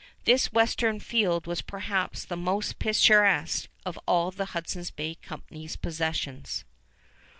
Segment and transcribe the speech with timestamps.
[0.25, 6.65] This western field was perhaps the most picturesque of all the Hudson's Bay Company's possessions.